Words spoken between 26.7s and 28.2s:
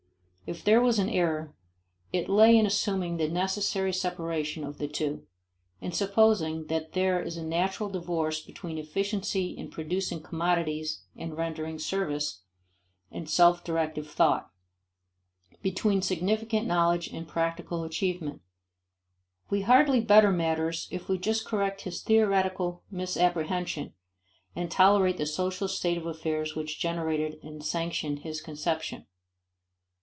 generated and sanctioned